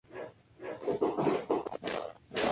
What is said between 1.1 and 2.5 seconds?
es ‘alas cortas’.